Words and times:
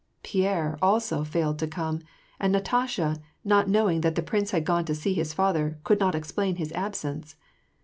Pierre, 0.23 0.79
also, 0.81 1.23
failed 1.23 1.59
to 1.59 1.67
come; 1.67 1.99
^nd 2.41 2.49
Natasha, 2.49 3.17
not 3.45 3.69
knowing 3.69 4.01
that 4.01 4.15
the 4.15 4.23
prince 4.23 4.49
had 4.49 4.65
gone 4.65 4.83
to 4.85 4.95
see 4.95 5.13
his 5.13 5.31
father, 5.31 5.77
could 5.83 5.99
not 5.99 6.15
explain 6.15 6.55
his 6.55 6.71
absence. 6.71 7.35